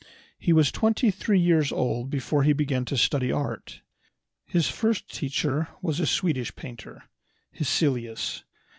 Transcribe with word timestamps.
He 0.39 0.51
was 0.51 0.71
twenty 0.71 1.11
three 1.11 1.39
years 1.39 1.71
old 1.71 2.09
before 2.09 2.41
he 2.41 2.53
began 2.53 2.85
to 2.85 2.97
study 2.97 3.31
art. 3.31 3.81
His 4.47 4.67
first 4.67 5.07
teacher 5.13 5.67
was 5.79 5.99
a 5.99 6.07
Swedish 6.07 6.55
painter, 6.55 7.03
Hessellius. 7.51 8.43